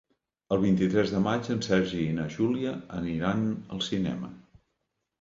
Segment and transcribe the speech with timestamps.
[0.53, 4.37] El vint-i-tres de maig en Sergi i na Júlia aniran al cinema.